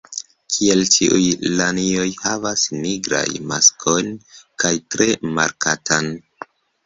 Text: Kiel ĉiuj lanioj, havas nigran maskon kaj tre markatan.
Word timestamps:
Kiel 0.53 0.79
ĉiuj 0.93 1.25
lanioj, 1.59 2.05
havas 2.21 2.63
nigran 2.85 3.37
maskon 3.51 4.09
kaj 4.63 4.71
tre 4.95 5.09
markatan. 5.39 6.11